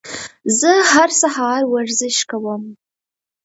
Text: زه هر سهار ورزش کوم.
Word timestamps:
زه 0.59 0.71
هر 0.91 1.09
سهار 1.21 1.61
ورزش 1.73 2.17
کوم. 2.29 2.63